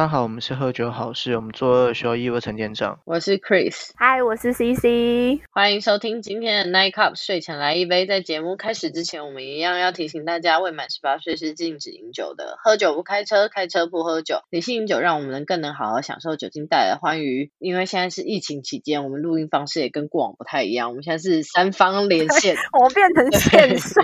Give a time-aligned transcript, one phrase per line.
[0.00, 2.98] 家好，我们是喝酒好事，我们做二休一，我陈店长。
[3.04, 5.42] 我是 Chris，嗨，我是 CC。
[5.50, 8.06] 欢迎收听今天的 Night Cup 睡前来一杯。
[8.06, 12.56] 在节目开始之前，我们一样要提醒大家，未满十八岁是禁止饮酒的。
[12.64, 14.40] 喝酒不开车，开车不喝酒。
[14.48, 17.50] 理性饮酒，让我们能更能好好享受酒精带来的欢愉。
[17.58, 24.02] 因为现在是疫情期间，我们录音方式也跟过往不太一样，我们现在是三方连线， 我们变成线上。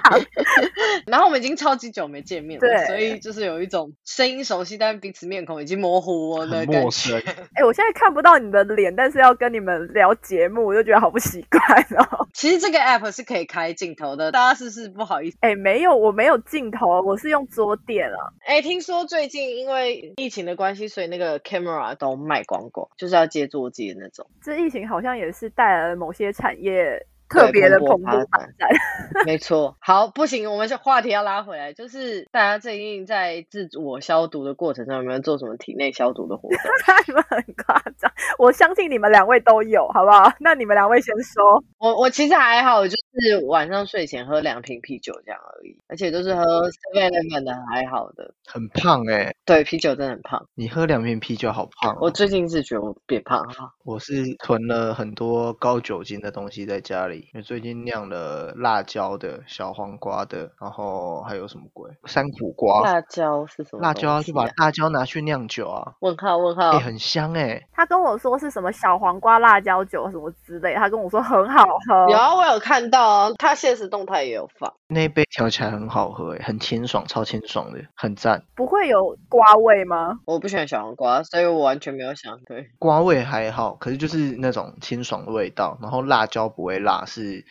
[1.08, 7.16] 然后我们已经超级久没见面了，对所以就是有一种声音熟悉，但是彼此面孔已经模糊的很感觉。
[7.54, 11.62] 哎、我现在看不到你的脸，但是要跟你们聊节目，我就觉得好不习惯
[12.00, 12.26] 哦。
[12.34, 15.38] 其实这个 app 是可以开镜头的，大家是不是不好意思？
[15.40, 18.18] 哎、没有，我没有镜头，我是用桌垫啊。
[18.46, 24.26] 哎，听说最近因为疫情的关系，所以那个 camera 都卖光光，就是要接座机的那种。
[24.42, 28.68] 这疫情好像也是带来了某些产业特别的蓬蓬勃勃发发展。
[29.24, 36.58] 没错，好，不行，我们这话题要拉回来，就是大家最近在自我消毒的过程中，有没有做什么体内消毒的活动？
[37.06, 40.32] 你们很夸张，我相信你们两位都有，好不好？
[40.40, 41.62] 那你们两位先说。
[41.78, 48.34] 我我其实还好，就是晚上睡前喝两瓶啤酒这样而已，而且都是喝 Seven Eleven 的，还好的。
[48.46, 51.98] 很胖哎、对，啤酒真的很胖，你喝两瓶啤酒好胖、哦。
[52.00, 53.54] 我最近是觉得我变胖了。
[53.84, 62.82] 我是囤了很多高酒精的东西在家里，因为最近酿了辣椒的、小黄瓜的，然后还有什么鬼山苦瓜。
[62.82, 72.10] 辣椒是什么、辣椒啊就把辣椒拿去酿酒啊，问号问号哎、，很香哎、他跟我说是什么小黄瓜辣椒酒什么之类，他跟我说很好喝。
[72.10, 74.72] 有啊，我有看到啊，他现实动态也有放。
[74.88, 78.40] 那一杯调起来很好喝哎、很清爽，超清爽的，很赞。
[78.54, 80.20] 不会有瓜味吗？
[80.24, 82.70] 我不喜欢小黄瓜，所以我完全没有想对。
[82.78, 87.44] 瓜味还好，可是就是那种清爽的味道，然后辣椒不会辣，是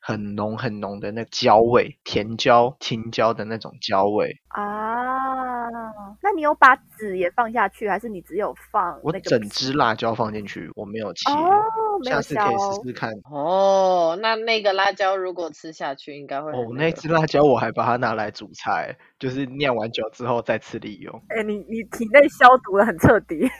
[0.00, 4.32] 很浓很浓的那个椒味，甜椒、青椒的那种椒味。
[4.48, 5.39] 啊，
[6.20, 13.12] 那你有把籽也放下去，还是你只有放我那个整只辣椒放进去，我没有切，哦，下次可以试试看。
[13.30, 23.50] 哦，那那个辣椒如果吃下去，应该会哦，那个那只辣椒我还把它拿来煮菜，就是酿完酒之后再吃利用，哎、你你体内消毒的很彻底。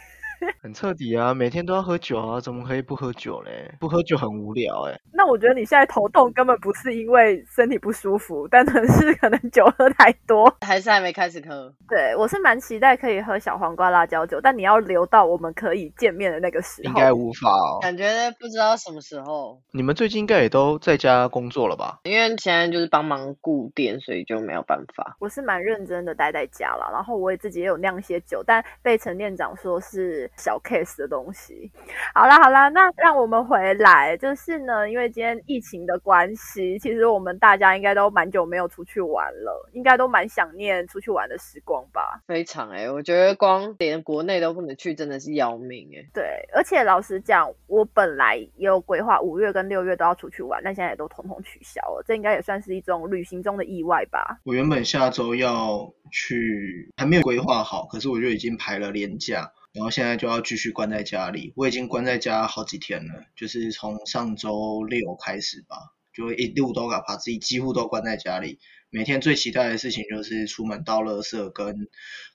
[0.61, 1.33] 很彻底啊！
[1.33, 3.73] 每天都要喝酒啊，怎么可以不喝酒嘞？
[3.79, 10.51] 不喝酒很无聊哎、那我觉得你现在头痛根本不是因为身体不舒服，单纯是可能酒喝太多。
[10.61, 11.73] 还是还没开始喝。
[11.87, 16.89] 对我是蛮期待可以喝小黄瓜辣椒酒，但你要留到我们可以见面的那个时候。
[16.89, 17.79] 应该无法哦。
[17.81, 18.05] 感觉
[18.39, 21.99] 不知道什么时候，你们最近应该也都在家工作了吧？
[22.03, 25.15] 因为现在就是帮忙顾店，所以就没有办法。
[25.19, 31.71] 我是蛮认真的待在家了，然后我也自己也有酿一些酒，但被陈店长说是小 case 的东西。
[32.13, 42.21] 好啦好啦，那让我们回来，就是呢，因为今天疫情的关系，其实我们大家应该都蛮久没有出去玩了，应该都蛮想念出去玩的时光吧。
[42.27, 54.39] 非常哎、我觉得光连国内都不能去，真的是要命哎、对，而且老实讲，我本来也有规划五月跟六月都要出去玩，但现在也都统统取消了，这应该也算是一种旅行中的意外吧。
[54.43, 61.53] 我原本下周要去，还没有规划好，可是我就已经排了年假，然后现在就要继续关在家里。
[61.55, 65.77] 我已经关在家好几天了，就是从上周六开始吧，
[66.13, 68.59] 就一路都把自己几乎都关在家里。
[68.89, 71.75] 每天最期待的事情就是出门倒垃圾，跟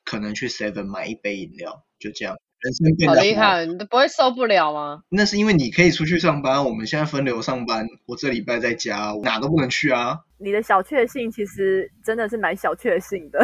[0.04, 2.36] 可能去 Seven 买一杯饮料，就这样。
[2.58, 5.02] 人生变好得厉害，你都不会受不了吗？
[5.10, 10.20] 那是因为你可以出去上班，我们现在分流上班，我这礼拜在家，我哪都不能去啊。
[10.38, 13.38] 你的小确幸其实真的是蛮小确幸的。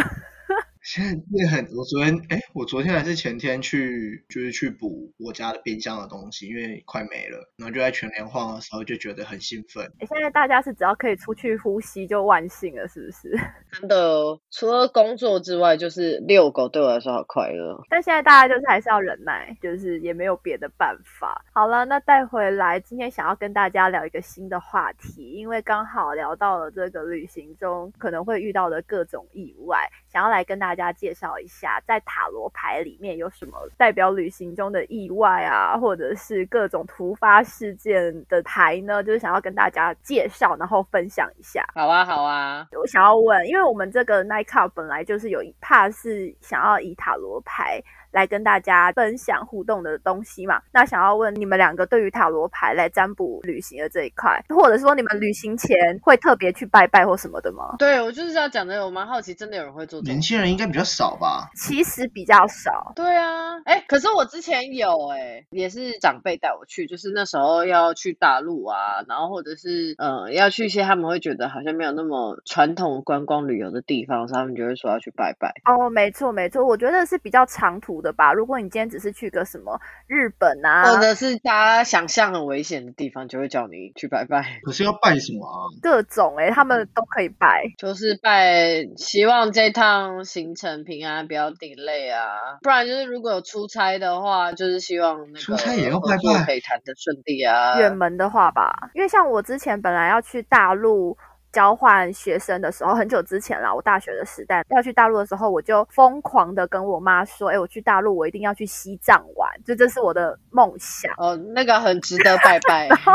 [0.83, 9.85] 现在变很，我昨天哎，我昨天还是前天去，就是去补我家的冰箱的东西，因为快没了，然后就在全联晃的时候就觉得很兴奋。
[10.01, 13.39] 诶现在大家是只要可以出去呼吸就万幸了，是不是？
[13.81, 17.81] 真的，除了工作之外，就是遛狗对我来说好快乐。
[17.89, 21.45] 但现在大家就是还是要忍耐，就是也没有别的办法。
[21.55, 39.03] 好了，那带回来，今天想要跟大家聊一个新的话题，因为刚好聊到了这个旅行中可能会遇到的各种意外，想要来跟大家介绍一下，在塔罗牌里面有什么代表旅行中的意外啊，或者是各种突发事件的牌呢？
[39.03, 41.65] 就是想要跟大家介绍，然后分享一下。
[41.75, 47.83] 好啊，好啊，我想要问，因为我们这个 Night Cup 本来就是有一 part 是想要以塔罗牌
[48.13, 50.61] 来跟大家分享互动的东西嘛。
[50.73, 57.77] 那想要问你们两个对于塔罗牌来占卜旅行的这一块，或者说你们旅行前会特别去拜拜或什么的吗？
[57.79, 61.49] 对我就是要讲的，我蛮好奇，真的有人会做这种年轻人应该比较少吧？
[61.57, 62.93] 其实比较少。
[62.95, 75.55] 对啊，哎，可是我之前有哎，也是长辈带我去，就是那时候要去大陆啊，然后或者是嗯要去一些他们会觉得好像没有那么传统观光旅游的地方，所以他们就会说要去拜拜。
[75.65, 78.33] 哦，没错没错，我觉得是比较长途的吧。
[78.33, 84.61] 如果你今天只是去个什么日本啊，或者是大家想象很危险的地方，就会叫你去拜拜。
[84.65, 85.71] 可是要拜什么啊？
[85.81, 92.59] 各种哎，他们都可以拜，就是拜希望这趟行程平安，不要 delay 啊。
[92.61, 97.79] 不然就是如果有出差的话，就是希望那个出差也要拜拜，可以谈的顺利啊。
[97.79, 101.17] 远门的话吧，因为像我之前本来要去大陆。
[101.53, 111.13] 交换学生的时候，很久之前啦，我大学的时代要去大陆的时候，我就疯狂的跟我妈说：“哎，我去大陆，我一定要去西藏玩，就这是我的梦想。
[111.19, 112.89] ”哦，那个很值得拜拜。
[112.89, 113.13] 然后，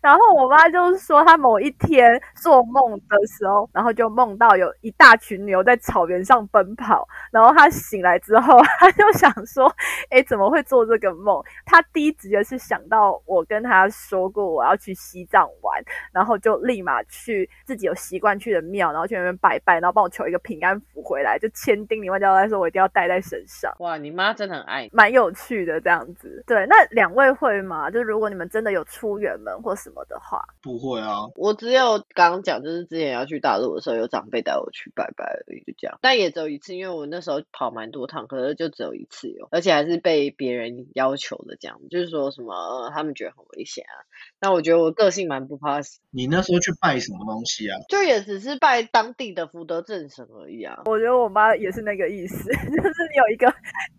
[0.00, 9.74] 然后我妈就是说，她某一天做梦的时候，然后就梦到有一大群牛在草原上奔跑，然后她醒来之后，她就想说
[10.10, 15.82] ：“哎，怎么会做这个梦？”她第一直觉是想到我跟她说过我要去西藏玩，
[16.12, 17.47] 然后就立马去。
[17.64, 23.74] 自己有习惯去的庙，然后去那边拜拜，然后帮我求一个平安符回来，就千叮咛万交代说，我一定要带在身上。
[23.78, 26.42] 哇，你妈真的很爱，蛮有趣的这样子。
[26.46, 27.90] 对，那两位会吗？
[27.90, 31.16] 就如果你们真的有出远门或什么的话，不会啊。
[31.36, 35.98] 我只有刚刚讲，就是之前要去大陆的时候，有长辈带我去拜拜而已，就这样。
[36.00, 43.94] 但也只有一次，因为我那时候跑蛮多趟，可是就只有一次有，而且还是被别人要求的这样，就是说什么他们觉得很危险啊。
[44.40, 46.00] 那我觉得我个性蛮不怕死。
[46.10, 47.78] 你那时候去拜什么东西啊？
[47.88, 50.82] 就也只是拜当地的福德正神而已啊。
[50.86, 53.52] 我觉得我妈也是那个意思， 就是你有一个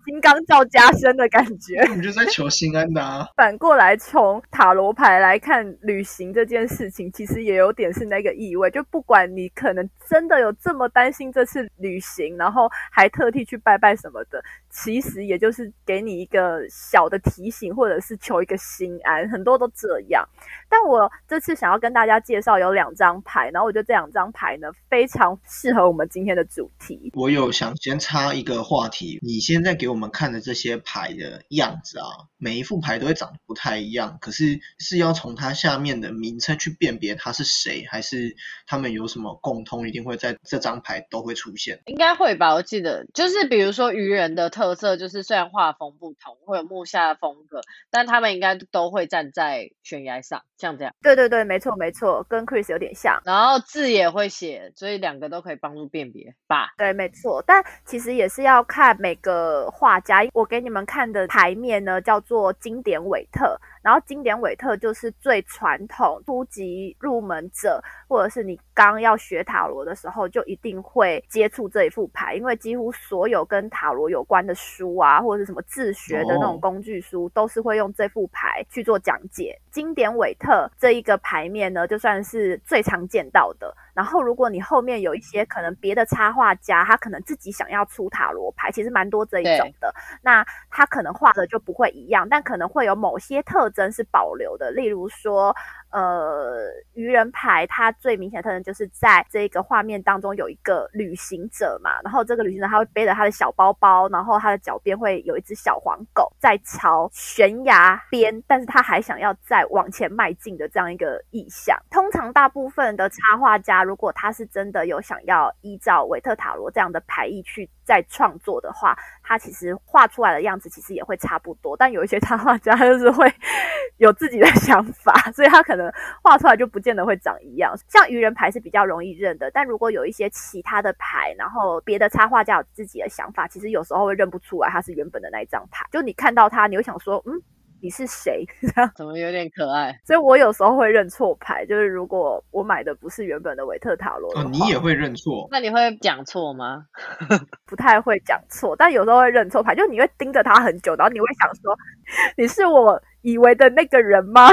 [0.05, 1.81] 金刚罩加身的感觉。
[1.95, 3.25] 你就在求心安的啊。
[3.37, 8.69] 反过来从塔罗牌来看旅行这件事情，其实也有点是那个意味。
[8.71, 19.29] 就不管你可能真的有这么担心这次旅行，然后还特地去拜拜什么的，其实也就是给你一个小的提醒，或者是求一个心安。
[19.29, 20.27] 很多都这样。
[20.67, 27.11] 但我这次想要跟大家介绍有两张牌，然后我觉得这两张牌呢非常适合我们今天的主题。
[27.13, 38.35] 我有想先插一个话题，你现在给我们看的这些牌的样子啊，每一副牌都会长得不太一样，可是是要从它下面的名称去辨别它是谁，还是
[38.65, 41.79] 他们有什么共通，一定会在这张牌都会出现？
[41.85, 47.61] 应该会吧，我记得就是比如说愚人的特色，就是虽然画风不同，会有木下的风格，
[47.91, 50.93] 但他们应该都会站在悬崖上，像这样。
[51.01, 53.18] 对对对，没错没错，跟 Chris 有点像。
[53.23, 56.69] 然后字也会写，所以两个都可以帮助辨别吧。
[56.77, 57.43] 对，没错。
[57.45, 60.19] 但其实也是要看每个画家。
[60.33, 63.59] 我给你们看的牌面呢，叫做经典韦特。
[63.81, 79.57] 然后经典韦特就是最传统、初级入门者，或者是你刚要学塔罗的时候，就一定会接触这一副牌，因为几乎所有跟塔罗有关的书啊，或者是什么自学的那种工具书，都是会用这副牌去做讲解。
[79.71, 83.75] 经典韦特这一个牌面呢，就算是最常见到的。
[83.99, 89.93] 然后，如果你后面有一些可能别的插画家，他可能自己想要出塔罗牌，其实蛮多这一种的。
[90.21, 94.71] 那他可能画的就不会一样，但可能会有某些特征是保留的。
[94.71, 95.53] 例如说，
[95.91, 111.77] 呃，愚人牌它最明显的特征就是在这个画面当中有一个旅行者嘛，然后这个旅行者他会背着他的小包包，然后他的脚边会有一只小黄狗在朝悬崖边，但是他还想要再往前迈进的这样一个意象。
[111.89, 113.79] 通常大部分的插画家。
[113.83, 121.77] 如果他是真的有想要依照维特塔罗这样的牌意去再创作的话，他其实画出来的样子其实也会差不多。
[121.77, 123.31] 但有一些插画家他就是会
[123.97, 125.78] 有自己的想法，所以他可能
[126.23, 127.73] 画出来就不见得会长一样。
[127.87, 135.85] 像愚人牌是比较容易认的，但如果有一些其他的牌，然后别的插画家有自己的想法，其实有时候会认不出来它是原本的那一张牌。
[135.91, 137.41] 就你看到它，你会想说，嗯。
[137.81, 138.45] 你是谁？
[138.97, 139.97] 怎么有点可爱？
[140.03, 145.47] 所以我有时候会认错牌，就是如果我买的不是原本的维特塔罗，哦，你也会认错？
[145.49, 146.83] 那你会讲错吗？
[147.65, 151.73] 不太会讲错，但有时候会认错牌，就你会盯着他很久，然后你会想说，
[152.35, 154.49] 你是我以为的那个人吗？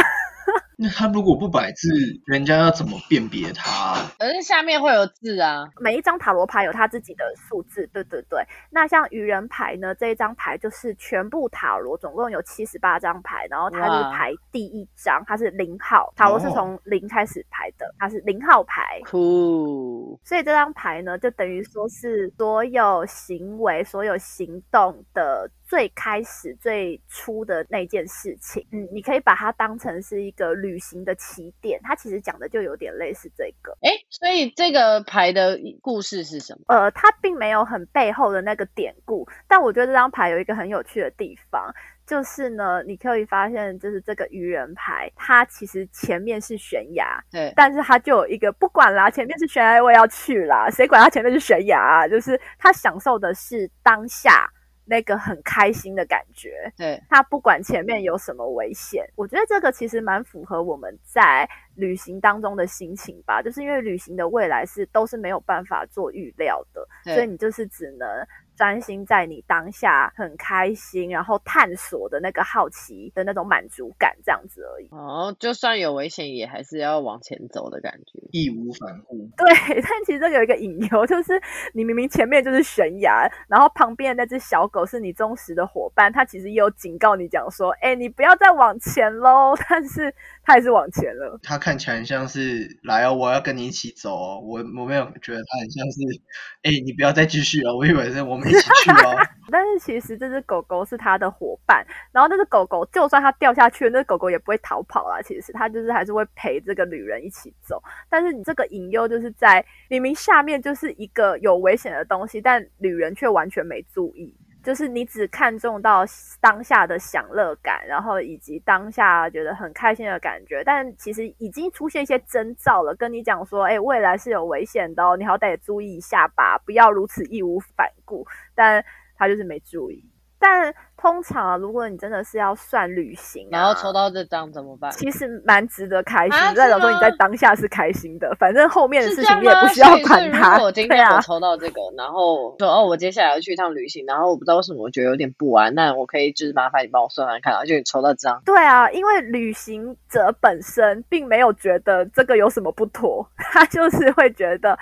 [0.79, 1.89] 那他如果不摆字，
[2.27, 3.95] 人家要怎么辨别他？
[4.19, 7.89] 可是下面会有字啊，每一张塔罗牌有他自己的数字。
[7.95, 9.95] 对对对，那像愚人牌呢？
[9.95, 16.13] 这一张牌就是全部塔罗，总共有七十八张牌，然后它是排第一张，它是零号。
[16.15, 19.01] 塔罗是从零开始排的，它是零号牌。
[19.07, 20.21] 酷。
[20.25, 25.51] 所以这张牌呢，就等于说是所有行为、所有行动的。
[25.67, 28.67] 最开始最初的那件事情。
[28.73, 31.81] 嗯，你可以把它当成是一个旅行的起点。
[31.83, 33.77] 它其实讲的就有点类似这个。
[33.83, 36.65] 哎，所以这个牌的故事是什么？
[36.69, 41.73] 呃，它并没有很背后的那个典故，但我觉得这张牌有一个很有趣的地方。
[42.07, 52.07] 就是呢，你可以发现，就是这个愚人牌，它其实前面是悬崖，对，但是它就有一个不管啦，前面是悬崖，我也要去啦，谁管它前面是悬崖啊？
[52.07, 54.49] 就是他享受的是当下
[54.87, 68.09] 那个很开心的感觉，对，他不管前面有什么危险，我觉得这个其实蛮符合我们在旅行当中的心情吧，就是因为旅行的未来是都是没有办法做预料的，所以你就是只能。
[68.57, 74.89] 专心在你当下很开心，然后探索的那个好奇的那种满足感，这样子而已。
[74.91, 79.29] 哦，就算有危险，也还是要往前走的感觉，义无反顾。
[79.37, 81.41] 对， 但其实这有一个隐忧，就是
[81.75, 89.55] 你明明前面就是悬崖，然后旁边的那只小狗是你忠实的伙伴，它其实也有警告你讲说，哎，你不要再往前喽。
[89.69, 90.15] 但是
[90.47, 91.37] 它还是往前了。
[91.43, 94.41] 他看起来很像是来哦，我要跟你一起走哦。
[94.41, 95.99] 我我没有觉得他很像是，
[96.63, 97.77] 哎，你不要再继续了。
[97.77, 98.49] 我以为是我们。
[98.49, 99.19] 一起去哦。
[99.51, 105.21] 但是其实这只狗狗是他的伙伴，然后那只狗狗就算它掉下去，那只狗狗也不会逃跑啦。
[105.21, 107.83] 其实它就是还是会陪这个旅人一起走。
[108.09, 114.33] 但是你这个隐忧就是在明明下面就是一个有危险的东西，但旅人却完全没注意。
[114.67, 116.05] 就是你只看重到
[116.41, 128.27] 当下的享乐感，然后以及当下觉得很开心的感觉，但其实已经出现一些征兆了，跟你讲说，哎，未来是有危险的哦，你好歹也注意一下吧，不要如此义无反顾。
[128.57, 128.85] 但
[129.17, 130.05] 他就是没注意，
[130.37, 130.75] 但。
[130.97, 134.91] 通常，啊如果你真的是要算旅行，然后抽到这张怎么办？
[134.93, 138.35] 其实蛮值得开心，代表说你在当下是开心的。
[138.39, 140.55] 反正后面的事情你也不需要管它。
[140.55, 148.41] 如果今天我抽到这个，然后说哦，我接下来要去一趟旅行，然后我不知道为什么我觉得有点不安，那我可以就是麻烦你帮我算算看，就你抽到这张。
[148.45, 154.77] 对啊，因为旅行者本身并没有觉得这个有什么不妥， 他就是会觉得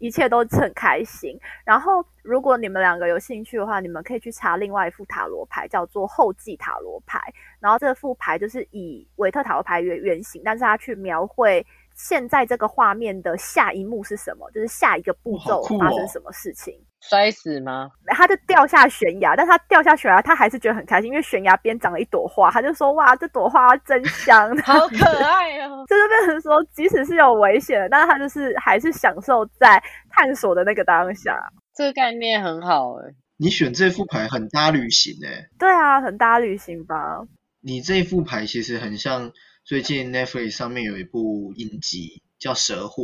[0.00, 1.38] 一切都很开心。
[1.64, 5.59] 然后，如果你们两个有兴趣的话，你们可以去查另外一副塔罗牌。
[5.68, 7.20] 叫做后继塔罗牌，
[7.60, 11.64] 然后这副牌就是以维特塔罗牌为原型，但是它去描绘
[11.94, 17.90] 现在这个画面的下一幕是什么，就是下一个步骤发生什么事情，摔死吗？
[18.06, 25.84] 他就掉下悬崖，但他掉下悬崖，他还是觉得很开心，因为悬崖边长了一朵花，他就说哇，这朵花真香， 好可爱哦。
[25.88, 31.38] 就是变成说，即使是有危险，但是他就是还是享受在探索的那个当下，
[31.74, 33.12] 这个概念很好哎。
[33.42, 37.26] 你选这副牌很搭旅行诶，对啊，很搭旅行吧。
[37.62, 39.32] 你这副牌其实很像
[39.64, 43.02] 最近 Netflix 上面有一部影集叫《蛇货》，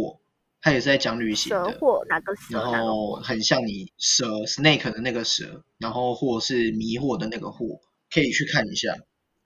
[0.60, 1.72] 它也是在讲旅行的。
[1.72, 2.58] 蛇祸哪个蛇？
[2.58, 7.80] 然后很像你蛇 Snake 的那个蛇，然后或是迷惑的那个惑，
[8.12, 8.94] 可以去看一下，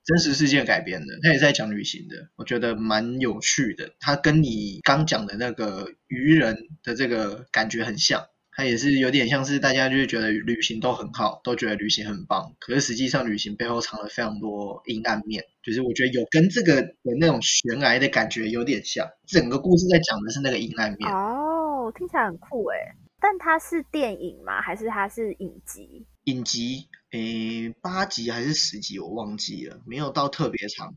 [0.04, 3.94] 真实事件改编的，它也是在讲旅行的，我觉得蛮有趣的。
[4.00, 8.26] 它跟你刚讲的那个愚人的这个感觉很像。
[8.52, 15.45] 它也是有点像是大家就是觉得旅行都很好，都觉得旅行很棒，可是实际上旅行背后藏了非常多阴暗面。
[15.62, 21.11] 就是我觉得有跟这个的那种悬崖的感觉有点像，整个故事在讲的是那个阴暗面。
[21.12, 22.76] 哦，听起来很酷诶。
[23.21, 24.61] 但它是电影吗？
[24.61, 26.07] 还是它是影集？
[26.25, 30.95] 影集，诶，八集还是十集我忘记了，没有到特别长。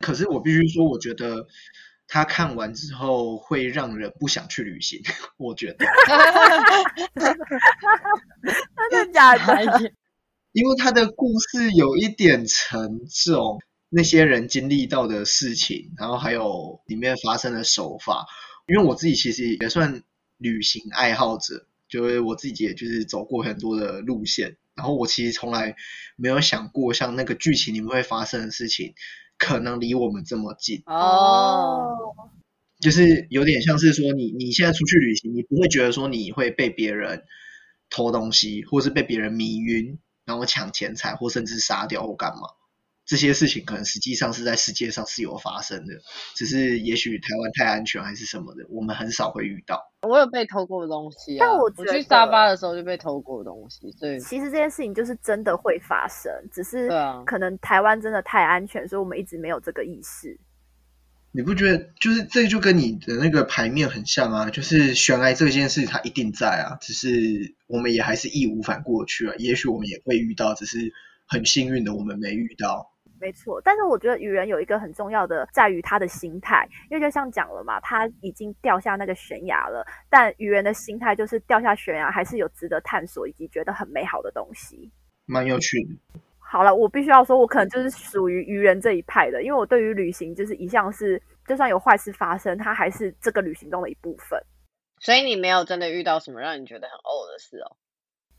[0.00, 1.46] 可是我必须说，我觉得。
[2.06, 5.02] 他看完之后会让人不想去旅行，
[5.36, 5.84] 我觉得。
[8.90, 9.92] 真的假的？
[10.52, 18.26] 因为他的故事有一点沉重，那些人经历到的事情，然后还有里面发生的手法。
[18.66, 20.02] 因为我自己其实也算
[20.38, 25.74] 旅行爱好者，就是我自己也就是走过很多的路线，然后我其实从来
[26.16, 28.94] 没有想过像那个剧情里面会发生的事情。
[29.38, 31.96] 可能离我们这么近哦，
[32.80, 37.24] 就是有点像是说，你你现在出去旅行，你不会觉得说你会被别人
[37.90, 42.48] 偷东西，或是被别人迷晕，然后抢钱财，或甚至杀掉或干嘛？
[43.06, 45.94] 这些事情可能实际上是在世界上是有发生的，
[46.34, 49.82] 只是也许台湾太安全还是什么的，我们很少会遇到。
[50.02, 56.88] 我有被偷过东西，但我我去沙巴的时候就被偷过东西，所以其实这件事情就是真的会发生，只是
[57.26, 60.38] 可能台湾真的太安全，所以我们一直没有这个意识。
[61.30, 64.50] 你不觉得就是这就跟你的那个牌面很像啊？
[64.50, 69.34] 就是悬崖这件事它一定在啊，只是我们也还是义无反顾去啊。
[69.36, 70.92] 也许我们也会遇到，只是
[71.26, 72.93] 很幸运的我们没遇到。
[73.24, 84.92] 没错，但是我觉得愚人有一个很重要的在于他的心态，因为就像讲了嘛，他已经掉下那个悬崖了，但愚人的心态就是掉下悬崖还是有值得探索以及觉得很美好的东西，
[85.24, 86.20] 蛮有趣的。
[86.38, 94.38] 好了，我必须要说，我可能就是属于愚人这一派的，因为我对于旅行就是一向是，就算有坏事发生，它还是这个旅行中的一部分。
[95.00, 97.76] 所以你没有真的遇到什么让你觉得很呕的事哦？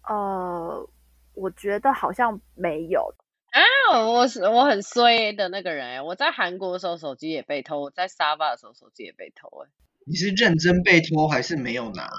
[0.07, 0.89] 呃，
[1.33, 3.11] 我觉得好像没有。
[3.55, 9.69] 啊，我是我很衰的那个人哎，我在韩国的时候手机也被偷，我在沙巴的时候手机也被偷哎。
[10.05, 12.09] 你是认真被偷还是没有拿？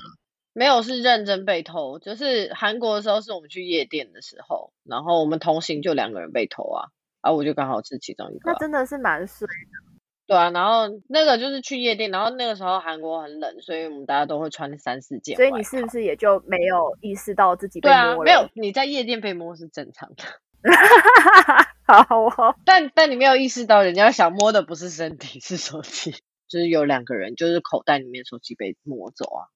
[0.55, 1.99] 没有，是认真被偷。
[1.99, 6.89] 就是韩国的时候是我们去夜店的时候，然后我们同行就两个人被偷啊，
[7.21, 8.53] 啊，我就刚好是其中一个。
[8.53, 9.53] 那真的是蛮衰的。
[10.27, 15.37] 对啊，然后那个就是去夜店，然后那个时候韩国很冷，所以我们大家都会穿三四件。
[15.37, 18.25] 所以你是不是也就没有意识到自己被摸了？
[18.25, 20.25] 没有，你在夜店被摸是正常的。
[21.87, 26.15] 好哦，但但你没有意识到，人家想摸的不是身体，是手机。
[26.49, 29.51] 就是有两个人，就是口袋里面手机被摸走啊。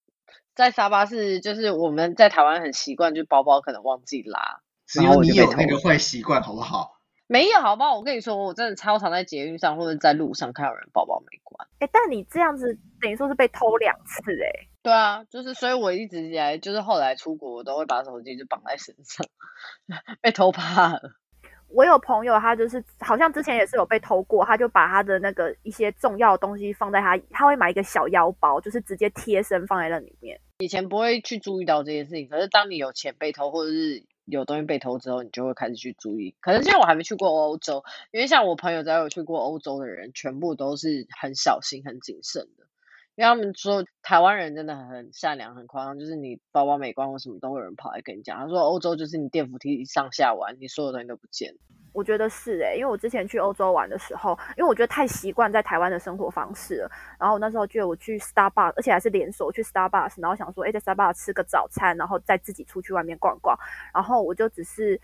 [0.56, 6.98] 在沙巴是，就是我们在台湾很习惯，就包包可能忘记拉，只有你有那个坏习惯，好不好？
[7.28, 7.94] 没有，好不好？
[7.94, 11.68] 我跟你说，我真的超常在捷运上或者在路上看到人包包没关。
[11.78, 14.66] 哎，但你这样子等于说是被偷两次哎。
[14.82, 19.26] 对啊，就是所以我一直以来就是后来出国我都会把手机就绑在身上，
[20.22, 21.00] 被偷怕了。
[21.68, 30.40] 我有朋友，他就是好像之前也是有被偷过，他就把他的那个一些重要的东西放在他，他会买一个小腰包，就是直接贴身放在那里面。
[30.58, 34.04] 以前不会去注意到这件事情，可是当你有钱被偷或者是。
[34.26, 36.36] 有东西被偷之后，你就会开始去注意。
[36.40, 37.82] 可能现在我还没去过欧洲，
[38.12, 42.64] 因为像我朋友只要有去过欧洲的人，全部都是很小心、很谨慎的。
[43.20, 48.38] 因为他们说台湾人真的很善良、很夸张，就是你包包没关或什么，都会有人跑来跟你讲。
[48.38, 51.54] 他说欧洲就是你电扶梯上下完，你所有东西都不见。
[51.92, 56.90] 我觉得是诶，因为我之前去欧洲玩的时候，因为我觉得太习惯在台湾的生活方式了。
[57.18, 63.54] 然后那时候就我去 Starbucks，而且还是连锁去 Starbucks，然后想说，哎，在 Starbucks 吃个早餐，然后再自己出去外面逛逛。
[63.92, 64.98] 然后我就只是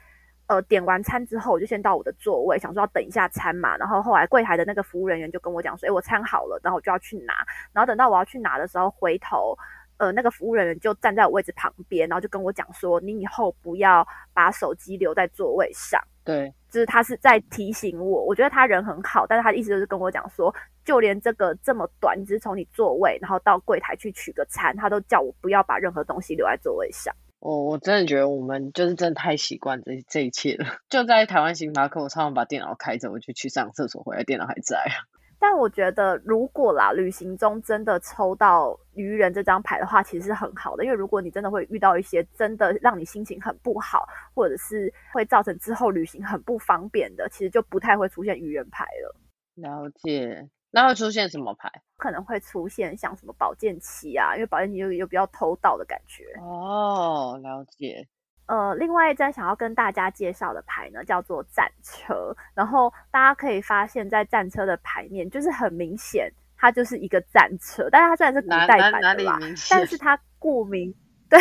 [0.46, 3.76] 呃点完餐之后，我就先到我的座位，想说要等一下餐嘛。
[3.76, 7.34] 然后后来柜台的那个服务人员就跟我讲说，哎，我餐好了，然后我就要去拿。
[7.72, 9.56] 然后等到我要去拿的时候，回头。
[9.98, 18.22] 呃，那个服务人员就站在我位置旁边，然后就跟我讲说：“你以后不要把手机留在座位上。”对，就是他是在提醒我。
[18.22, 20.54] 我觉得他人很好，但是他的意思就是跟我讲说，
[20.84, 27.14] 就连这个这么短，只是从你座位然后到柜台去取个餐，他都叫我不要把任何东西留在座位上。
[27.38, 30.66] 我我真的觉得我们就是真的太习惯这这一切了。
[30.88, 35.04] 就在台湾星巴克，我常常把电脑开着，我就去上厕所，回来电脑还在啊。
[35.38, 40.82] 但我觉得，如果啦，旅行中真的抽到愚人这张牌的话，其实是很好的。
[40.82, 49.14] 因为如果你真的会遇到一些真的让你心情很不好，或者是会造成之后旅行很不方便的，其实就不太会出现愚人牌了。
[49.56, 51.72] 了解，那会出现什么牌？
[51.96, 56.22] 可能会出现像什么宝剑七啊，因为宝剑七有有比较偷盗的感觉。
[56.38, 58.06] 哦，了解。
[58.44, 62.36] 呃，另外一张想要跟大家介绍的牌呢，叫做战车。
[62.54, 67.88] 然后大家可以发现，在战车的牌面，就是很明显，它就是一个战车。
[67.90, 69.38] 但是它虽然是古代版的啦，
[69.70, 70.94] 但是它 顾名，
[71.30, 71.40] 对，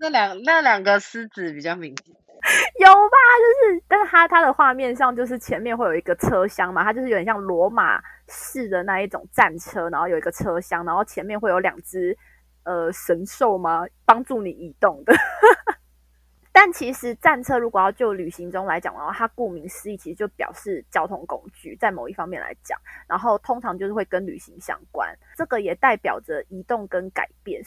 [0.00, 2.16] 那两那两个狮子比较明显，
[2.80, 3.16] 有吧？
[3.38, 8.02] 就是，但是它它的画面上，就是前面会有一个车厢嘛，它就是有点像罗马
[8.32, 12.16] 式的那一种战车，然后有一个车厢，然后前面会有两只
[12.64, 15.12] 呃神兽吗，帮助你移动的。
[16.54, 27.62] 但其实战车如果要就旅行中来讲的话，它顾名思义，其实就表示交通工具，在某一方面来讲，然后通常就是会跟旅行相关，这个也代表着移动跟改变。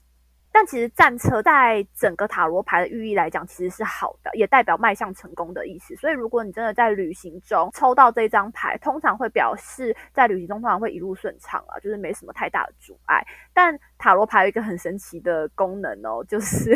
[0.58, 5.94] 但其实战车在整个塔罗牌的寓意来讲，其实是好的，也代表迈向成功的意思。
[5.98, 13.22] 所以如果你真的在旅行中抽到这张牌，通常会表示在旅行中通常会一路顺畅啊，就是没什么太大的阻碍。
[13.54, 16.74] 但塔罗牌有一个很神奇的功能哦，就是。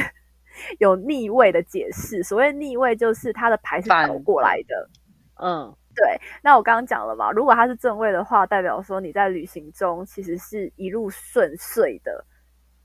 [0.79, 4.89] 有逆位的解释，所谓逆位就是它的牌是倒过来的。
[5.35, 6.19] 嗯，对。
[6.41, 12.25] 那我刚刚讲了嘛，如果它是正位的话，代表说你在旅行中其实是一路顺遂的。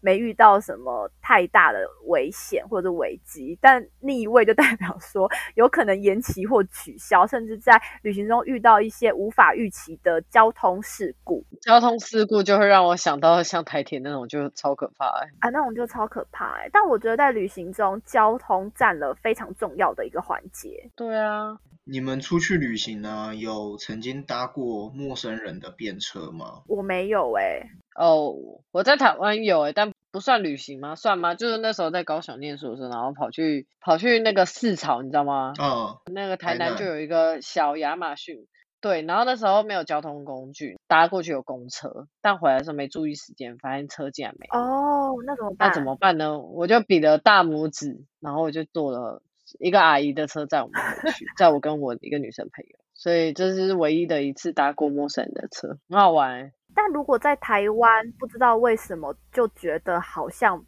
[0.05, 11.43] 没遇到什么太大的危险或者危机，但逆位就代表说有可能延期或取消，甚至在旅行中遇到一些无法预期的交通事故。
[11.63, 15.31] 交通事故就会让我想到像台铁那种，就超可怕哎！
[15.41, 16.69] 啊，那种就超可怕哎！
[16.71, 20.91] 但我觉得在旅行中，交通占了非常重要的一个环节。
[20.95, 26.61] 对啊，你们出去旅行呢，有曾经搭过陌生人的便车吗？
[26.67, 27.63] 我没有哎。
[27.95, 28.35] 哦，
[28.73, 30.95] 我在台湾有诶，但不算旅行吗？
[30.97, 31.35] 算吗？
[31.35, 35.53] 就是那时候在高雄念书的时候，然后跑去跑去那个市草，你知道吗？
[35.61, 35.97] 嗯。
[36.13, 38.47] 那个台南就有一个小亚马逊，
[38.81, 44.47] 对，然后那时候没有交通工具，搭过去有公车，但回来的时候没注意时间，发现车竟然没。
[44.51, 45.69] 哦，那怎么办？
[45.69, 46.39] 那怎么办呢？
[46.39, 49.23] 我就比了大拇指，然后我就坐了
[49.59, 56.53] 一个阿姨的车载我们回去，载我跟我一个女生朋友，所以这是唯一的一次搭过陌生人的车，很好玩。
[56.75, 60.65] 但如果在台湾，不知道为什么就觉得好像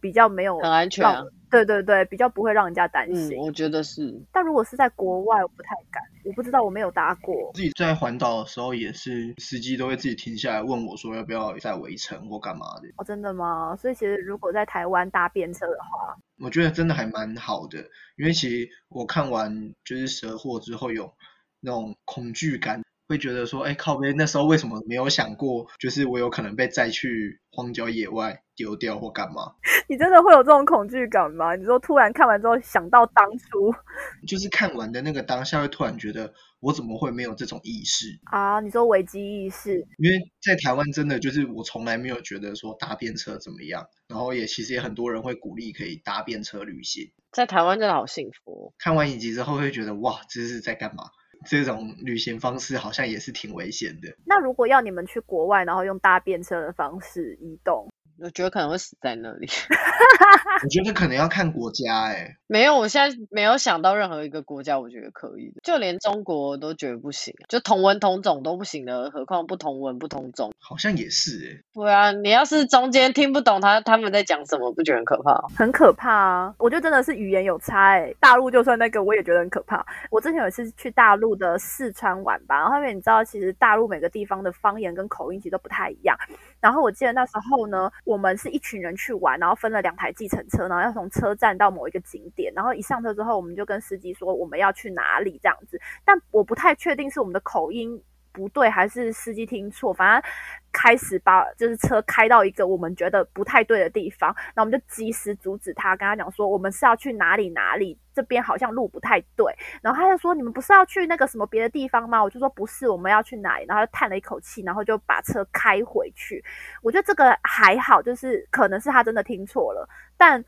[0.00, 1.22] 比较没有很安全啊。
[1.50, 3.36] 对对对，比较不会让人家担心。
[3.36, 4.14] 我觉得是。
[4.32, 6.00] 但如果是在国外，我不太敢。
[6.24, 7.34] 我不知道，我没有搭过。
[7.54, 12.88] 自己在环岛的时候，也是司机都会自己停下来问我说要不要再围城或干嘛的。
[12.98, 13.74] 哦，真的吗？
[13.74, 17.78] 所以其实如果在台湾搭便车的话，我觉得真的还蛮好的，
[18.16, 21.12] 因为其实我看完就是蛇祸之后有
[21.58, 22.80] 那种恐惧感。
[23.10, 24.16] 会觉得说，哎，靠边！
[24.16, 29.52] 那时候为什么没有想过，就是我有可能被载去荒郊野外丢掉或干嘛？
[29.90, 31.56] 你真的会有这种恐惧感吗？
[31.56, 33.74] 你说突然看完之后想到当初，
[34.28, 38.60] 就是看完的那个当下，会突然觉得我怎么会没有这种意识啊？
[38.60, 39.74] 你说危机意识？
[39.98, 48.72] 因为在台湾真的就是我从来没有觉得说搭便车怎么样，然后也其实也很多人会鼓励可以搭便车旅行，在台湾真的好幸福。
[48.78, 51.02] 看完影集之后会觉得哇，这是在干嘛？
[51.46, 54.14] 这种旅行方式好像也是挺危险的。
[54.24, 57.88] 那如果要你们去国外，然后用搭便车的方式移动？
[58.22, 59.48] 我觉得可能会死在那里。
[60.62, 62.36] 我觉得可能要看国家哎。
[62.46, 65.60] 没有，我现在没有想到任何一个国家，我觉得可以的。
[65.62, 70.52] 就连中国都觉得不行，就同文同种都不行的，何况不同文不同种？
[70.58, 71.62] 好像也是哎。
[71.72, 75.40] 对啊，你要是中间听不懂他他们在讲什么，不觉得很可怕？
[75.56, 76.54] 很可怕啊！
[76.58, 78.12] 我觉得真的是语言有差哎。
[78.20, 79.84] 大陆就算那个，我也觉得很可怕。
[80.10, 86.16] 我之前有一次去大陆的四川玩吧，然后因为你知道，其实大陆每个地方的方言跟口音其实都不太一样。
[86.60, 87.90] 然后我记得那时候呢。
[88.04, 98.02] 我们是一群人去玩，然后分了两台计程车，然后要从车站到某一个景点，然后一上车之后，我们就跟司机说我们要去哪里这样子，但我不太确定是我们的口音。
[98.32, 99.92] 不对，还是司机听错？
[99.92, 100.30] 反正
[100.72, 109.52] 开始把就是车开到一个我们觉得不太对的地方，那我们就及时阻止他，跟他讲说我们是要去哪里哪里，这边好像路不太对。
[109.82, 112.22] 然后他就说你们不是要去那个什么别的地方吗？
[112.22, 113.66] 我就说不是，我们要去哪里？
[113.66, 116.44] 然后就叹了一口气，然后就把车开回去。
[116.82, 120.44] 我觉得这个还好，就是可能是他真的听错了，但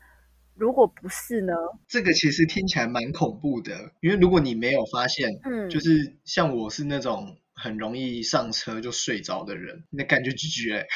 [0.55, 1.53] 如果不是呢？
[1.87, 7.37] 这个其实听起来蛮恐怖的，因为如果你没有发现，嗯，就是像我是那种。
[7.55, 10.87] 很容易上车就睡着的人，那感觉 GG 哎，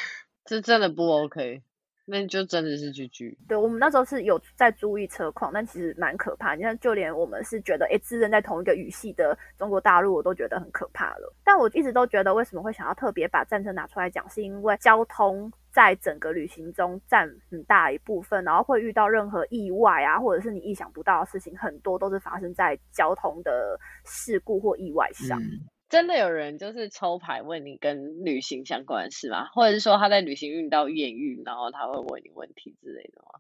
[0.45, 1.61] 这真的不 OK，
[2.05, 3.37] 那就真的是 GG。
[3.47, 6.55] 对我们那时候是有在注意车况，但其实蛮可怕。
[6.55, 11.35] 你看，就连我们是觉得哎，自认在同一个语系的中国大陆，我都觉得很可怕了。
[11.43, 25.39] 但我一直都觉得，为什么会想要特别把战车拿出来讲，是因为交通在整个旅行中占很大一部分，然后会遇到任何意外啊，或者是你意想不到的事情，很多都是发生在交通的事故或意外上。
[25.89, 29.47] 真的有人就是抽牌问你跟旅行相关的事吗？
[29.53, 33.39] 或者是说他在旅行遇到艳遇，然后他会问你问题之类的吗？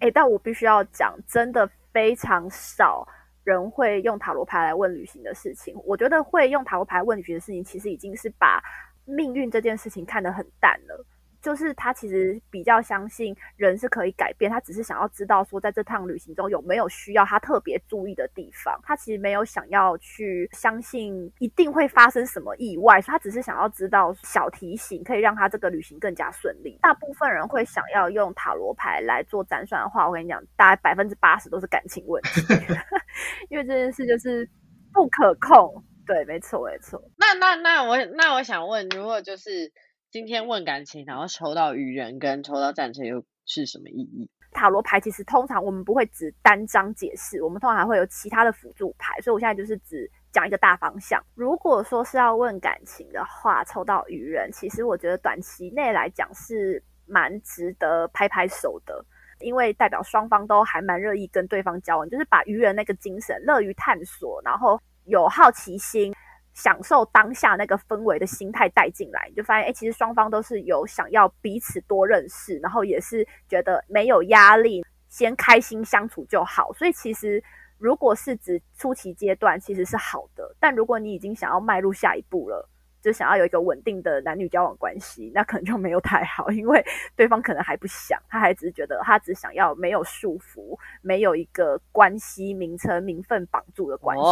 [0.00, 3.06] 哎，但我必须要讲，真的非常少
[3.44, 5.74] 人会用塔罗牌来问旅行的事情。
[5.84, 8.62] 我觉得会用塔罗牌问旅行的事情，其实已经是把
[9.04, 11.06] 命运这件事情看得很淡了。
[11.44, 18.80] 就是他其实比较相信人是可以改变，他只是想要知道说在这趟旅行中有没有需要他特别注意的地方。
[18.82, 26.78] 他其实没有想要去相信一定会发生什么意外，他只是想要知道小提醒可以让他这个旅行更加顺利。
[26.80, 32.40] 大部分人会想要用塔罗牌来做占算的话，我跟你讲，大概百分之八十都是感情问题，
[33.50, 34.48] 因为这件事就是
[34.94, 35.84] 不可控。
[36.06, 37.02] 对，没错，没错。
[37.18, 39.70] 那那那我那我想问，如果就是。
[40.14, 44.30] 今天问感情，然后抽到愚人跟抽到战车又是什么意义？
[44.52, 51.20] 塔罗牌其实通常我们不会只单张解释，我们通常还会有其他的辅助牌，所以我现在就是只讲一个大方向。
[51.34, 59.04] 如果说是要问感情的话，抽到愚人，其实我觉得短期内来讲是蛮值得拍拍手的，
[59.40, 66.14] 因为代表双方都还蛮乐意跟对方交往，就是把愚人那个精神，乐于探索，然后有好奇心。
[66.54, 76.72] 享受当下那个氛围的心态带进来，你就发现，哎，其实双方都是有想要彼此多认识，然后也是觉得没有压力，先开心相处就好。
[76.72, 77.42] 所以其实
[77.76, 80.54] 如果是指初期阶段，其实是好的。
[80.60, 82.70] 但如果你已经想要迈入下一步了，
[83.02, 86.82] 就想要有一个稳定的男女交往关系，那可能就没有太好，因为
[87.14, 94.22] 对方可能还不想，他还只是觉得他只想要没有束缚，没有一个关系名称名分绑住的关系。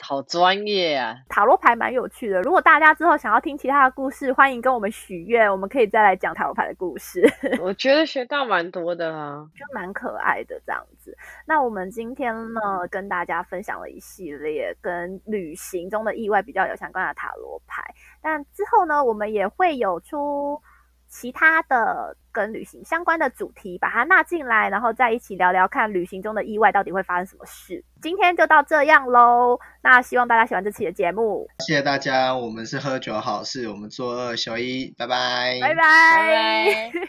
[0.00, 1.16] 好专业啊！
[1.28, 2.40] 塔罗牌蛮有趣的。
[2.42, 7.22] 如果大家之后想要听其他的故事，欢迎跟我们许愿，我们可以再来讲塔罗牌的故事。
[7.60, 11.16] 我觉得学到蛮多的啊，就蛮可爱的这样子。
[11.46, 17.82] 那我们今天呢，跟大家分享了一系列跟旅行中的意外比较有相关的塔罗牌。
[18.22, 20.60] 但之后呢，我们也会有出
[21.08, 27.82] 其他的跟旅行相关的主题，把它纳进来，然后再一起聊聊看旅行中的意外到底会发生什么事。
[28.00, 35.74] 今天就到这样喽，那希望大家喜欢这期的节目，谢谢大家，我们是喝酒好事，我们做二休一，拜拜，拜拜。
[35.74, 37.08] 拜拜。